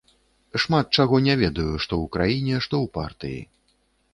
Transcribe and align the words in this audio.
Шмат 0.61 0.85
чаго 0.97 1.19
не 1.27 1.35
ведаю, 1.43 1.75
што 1.85 1.93
ў 2.03 2.15
краіне, 2.17 2.55
што 2.67 2.75
ў 2.85 2.87
партыі. 2.99 3.39